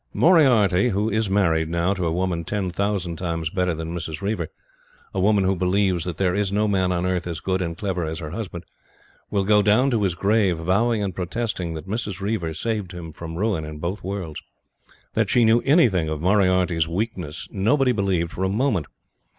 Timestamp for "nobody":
17.51-17.91